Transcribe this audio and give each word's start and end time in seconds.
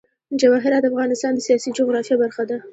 جواهرات 0.41 0.81
د 0.83 0.87
افغانستان 0.91 1.31
د 1.35 1.39
سیاسي 1.47 1.69
جغرافیه 1.77 2.15
برخه 2.23 2.43
ده. 2.49 2.57